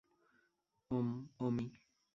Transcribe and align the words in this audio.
ওম,- 0.91 1.09
ওমি। 1.45 1.65